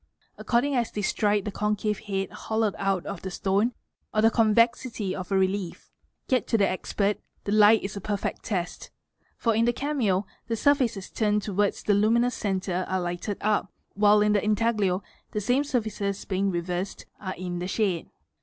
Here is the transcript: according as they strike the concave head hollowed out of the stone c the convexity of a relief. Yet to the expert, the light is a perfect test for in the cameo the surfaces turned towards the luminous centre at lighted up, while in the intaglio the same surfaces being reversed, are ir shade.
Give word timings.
according 0.35 0.73
as 0.75 0.89
they 0.89 1.01
strike 1.03 1.45
the 1.45 1.51
concave 1.51 1.99
head 1.99 2.27
hollowed 2.31 2.73
out 2.79 3.05
of 3.05 3.21
the 3.21 3.29
stone 3.29 3.69
c 4.15 4.19
the 4.21 4.31
convexity 4.31 5.15
of 5.15 5.31
a 5.31 5.37
relief. 5.37 5.91
Yet 6.27 6.47
to 6.47 6.57
the 6.57 6.67
expert, 6.67 7.19
the 7.43 7.51
light 7.51 7.83
is 7.83 7.95
a 7.95 8.01
perfect 8.01 8.41
test 8.43 8.89
for 9.37 9.53
in 9.53 9.65
the 9.65 9.73
cameo 9.73 10.25
the 10.47 10.55
surfaces 10.55 11.11
turned 11.11 11.43
towards 11.43 11.83
the 11.83 11.93
luminous 11.93 12.33
centre 12.33 12.83
at 12.89 12.97
lighted 12.97 13.37
up, 13.41 13.71
while 13.93 14.21
in 14.23 14.33
the 14.33 14.43
intaglio 14.43 15.03
the 15.33 15.39
same 15.39 15.63
surfaces 15.63 16.25
being 16.25 16.49
reversed, 16.49 17.05
are 17.19 17.35
ir 17.37 17.67
shade. 17.67 18.09